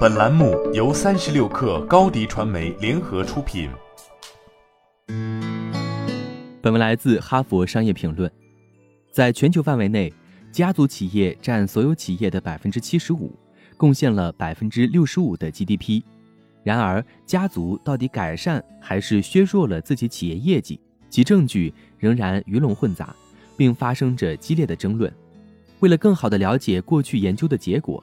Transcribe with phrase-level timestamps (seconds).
[0.00, 3.70] 本栏目由三十六氪高低传媒联合出品。
[6.60, 8.28] 本文来自《哈佛商业评论》。
[9.10, 10.12] 在全球范围内，
[10.52, 13.32] 家族企业占所有企业的百分之七十五，
[13.78, 16.02] 贡献了百分之六十五的 GDP。
[16.62, 20.78] 然而，家族到底改善还是削弱了自己企业业绩？
[21.08, 23.14] 其证据仍然鱼龙混杂，
[23.56, 25.10] 并发生着激烈的争论。
[25.78, 28.02] 为了更好地了解过去研究的结果，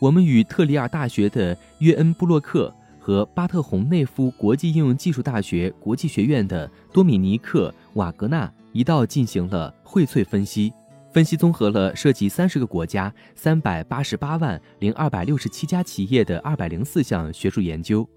[0.00, 10.72] 我们与特里尔大学的约恩·布洛克和巴特洪内夫国际应用技术大学国际学院的多米尼克·瓦格纳一道进行了荟萃分析。
[11.10, 18.08] 分析综合了涉及三十个国家、三百八十八万零二百六十七家企业的二百零四项学术研究，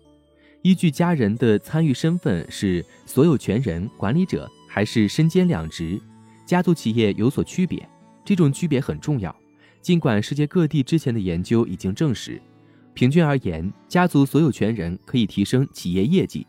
[0.61, 5.99] 依据家人的参与身份是所有权人、管理者还是身兼两职，
[6.45, 7.89] 家族企业有所区别。
[8.23, 9.35] 这种区别很重要，
[9.81, 12.39] 尽管世界各地之前的研究已经证实，
[12.93, 16.45] 平均而言，家族所有权人可以提升企业业绩，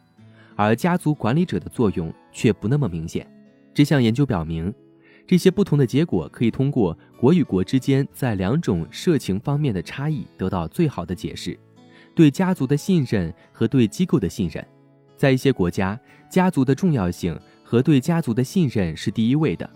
[0.55, 3.27] 而家族管理者的作用却不那么明显。
[3.72, 4.72] 这项研究表明，
[5.27, 11.58] 这些不同的结果可以通过国与国之间在两种社情方面的差异得到最好的解释：
[12.14, 14.62] 对家族的信任和对机构的信任。
[15.16, 19.69] 在一些国家，家族的重要性和对家族的信任是第一位的。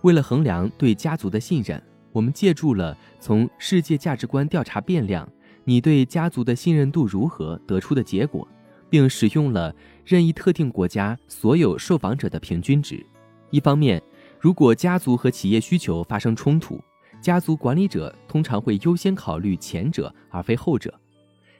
[0.00, 1.80] 为了衡量对家族的信任，
[2.12, 5.28] 我们借助了从世界价值观调查变量
[5.64, 8.46] “你对家族的信任度如何”得出的结果，
[8.88, 9.74] 并使用了
[10.04, 13.04] 任意特定国家所有受访者的平均值。
[13.50, 14.02] 一方面，
[14.38, 16.80] 如果家族和企业需求发生冲突，
[17.20, 20.92] 家族管理者通常会优先考虑前者而非后者。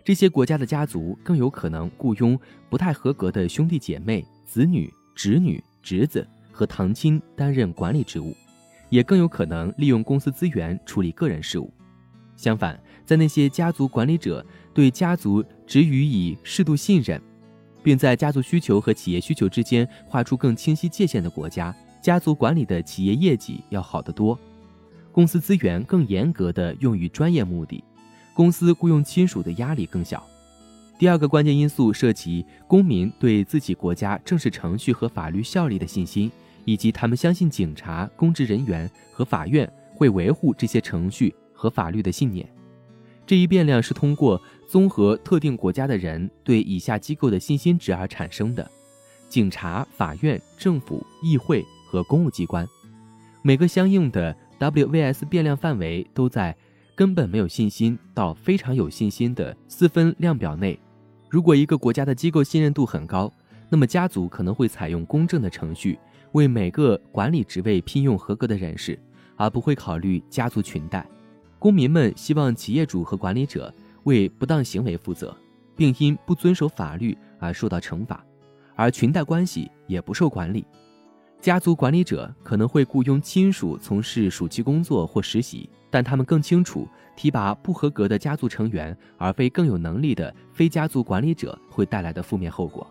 [0.05, 6.27] 这些国家的家族更有可能雇佣不太合格的兄弟姐妹、子女、侄女、侄子。
[6.55, 8.37] 和堂亲担任管理职务，
[8.93, 11.73] 也更有可能利用公司资源处理个人事务。
[12.37, 17.19] 相反，在那些家族管理者对家族只予以适度信任，
[17.83, 24.39] 并在家族需求和企业需求之间画出更清晰界限的国家，家族管理的企业业绩要好得多，
[25.11, 27.83] 公司资源更严格的用于专业目的，
[28.35, 30.23] 公司雇佣亲属的压力更小。
[30.99, 36.31] 第二个关键因素涉及公民对自己国家正式程序和法律效力的信心。
[36.65, 42.49] 以及他们相信警察、公职人员和法院会维护这些程序和法律的信念。
[43.27, 48.69] 这一变量是通过综合特定国家的人对以下机构的信心值而产生的：
[49.29, 52.67] 警察、法院、政府、议会和公务机关。
[53.43, 56.55] 每个相应的 WVS 变量范围都在
[56.95, 60.79] 根本没有信心到非常有信心的四分量表内。
[61.29, 63.33] 如果一个国家的机构信任度很高，
[63.71, 65.99] 那么家族可能会采用公正的程序。
[66.33, 68.99] 为每个管理职位聘用合格的人士，
[69.37, 71.07] 而不会考虑家族裙带。
[71.59, 73.73] 公民们希望企业主和管理者
[74.05, 75.37] 为不当行为负责，
[75.77, 78.25] 并因不遵守法律而受到惩罚，
[78.75, 80.65] 而裙带关系也不受管理。
[81.41, 92.87] 家族管理者可能会雇佣亲属从事暑期工作或实习，但他们更清楚提拔不合格的家族成员而非更有能力的非家族管理者会带来的负面后果。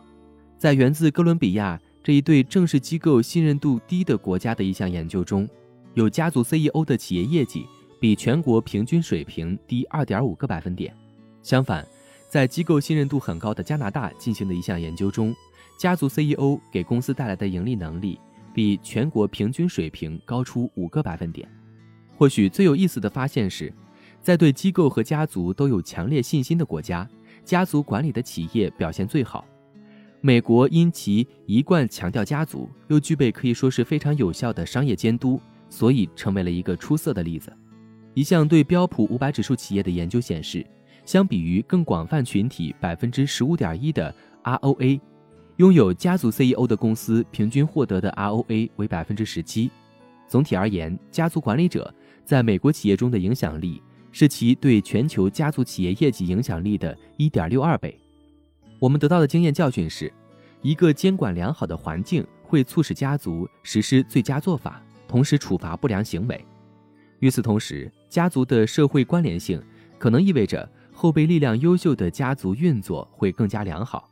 [0.57, 1.79] 在源自哥伦比亚。
[2.03, 5.47] 这一对正式机构信任度低的国家的一项研究中，
[5.93, 7.65] 有家族 CEO 的企业业绩
[7.99, 10.95] 比全国平均水平低2.5个百分点。
[11.43, 11.85] 相反，
[12.27, 15.35] 在机构信任度很高的加拿大进行的一项研究中，
[15.77, 18.19] 家族 CEO 给公司带来的盈利能力
[18.51, 21.47] 比全国平均水平高出5个百分点。
[22.17, 23.71] 或许最有意思的发现是，
[24.23, 27.07] 在对机构和家族都有强烈信心的国家，
[27.45, 29.45] 家族管理的企业表现最好。
[30.23, 37.51] 美国因其一贯强调家族，又具备可以说是非常有效的商业监督，所以成为了一个出色的例子。
[38.13, 40.63] 一项对标普五百指数企业的研究显示，
[41.05, 45.01] 相比于更广泛群体百分之十五点一的 ROA，
[45.57, 49.71] 拥有家族 CEO 的公司平均获得的 ROA 为百分之十七。
[50.27, 51.91] 总体而言，家族管理者
[52.23, 53.81] 在美国企业中的影响力
[54.11, 57.97] 是其对全球家族企业业绩影响力的一点六二倍。
[58.81, 60.11] 我们得到的经验教训是，
[60.63, 66.43] 一个监管良好的环境会促使家族实施最佳做法，同时处罚不良行为。
[67.19, 69.61] 与此同时，家族的社会关联性
[69.99, 74.09] 可能意味着后备力量优秀的家族运作会更加良好。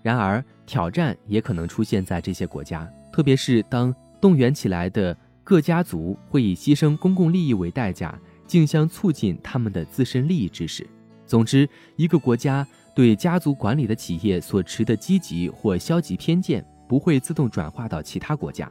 [0.00, 5.14] 然而，挑战也可能出现在这些国家，特别是当动员起来的
[5.44, 10.86] 各家族会以牺牲公共利益为代价，竞相促进他们的自身利益之时。
[11.28, 12.66] 总之，一个国家。
[12.94, 18.68] 对家族管理的企业所持的积极或消极偏见不会自动转化到其他国家，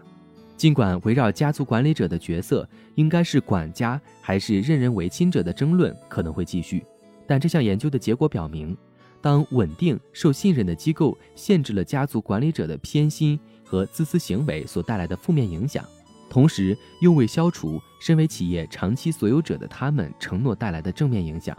[0.58, 6.86] 尽管围绕家族管理者的角色应该是管家还是任人唯亲者的争论可能会继续，
[7.26, 8.76] 但这项研究的结果表明，
[9.22, 15.86] 当稳定、受信任的机构限制了家族管理者的偏心和自私行为所带来的负面影响，
[16.30, 21.58] 同时又未消除身为企业长期所有者的他们承诺带来的正面影响，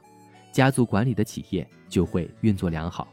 [0.59, 3.07] 家族管理的企业就会运作良好。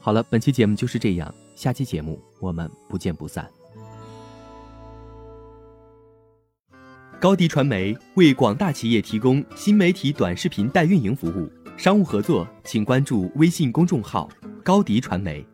[0.00, 3.48] 好了，本期节目就是这样，下期节目我们不见不散。
[7.20, 14.28] 高迪传媒为广大企业提供新媒体短视频代运营服务，商务合作请关注微信公众号
[14.64, 15.46] “高迪传媒”。